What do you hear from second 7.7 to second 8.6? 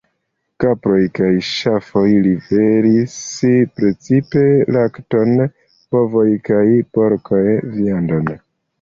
viandon.